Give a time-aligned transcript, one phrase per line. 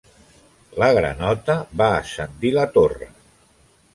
[0.83, 3.13] La granota va ascendir la torre.